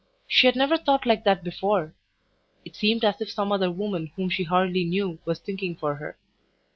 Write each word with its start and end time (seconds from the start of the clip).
She 0.27 0.47
had 0.47 0.55
never 0.55 0.77
thought 0.79 1.05
like 1.05 1.25
that 1.25 1.43
before; 1.43 1.93
it 2.65 2.75
seemed 2.75 3.05
as 3.05 3.21
if 3.21 3.29
some 3.29 3.51
other 3.51 3.69
woman 3.69 4.11
whom 4.15 4.31
she 4.31 4.41
hardly 4.45 4.83
knew 4.83 5.19
was 5.25 5.37
thinking 5.37 5.75
for 5.75 5.93
her. 5.97 6.17